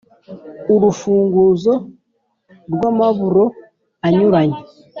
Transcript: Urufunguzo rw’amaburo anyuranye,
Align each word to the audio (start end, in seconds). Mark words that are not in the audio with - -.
Urufunguzo 0.73 1.73
rw’amaburo 2.73 3.43
anyuranye, 4.07 4.59